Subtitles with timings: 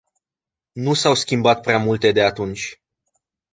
[0.71, 2.81] Nu s-au schimbat prea multe de atunci.